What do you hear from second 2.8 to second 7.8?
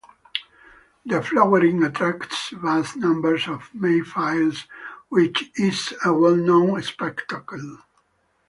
numbers of mayflies which is a well known spectacle.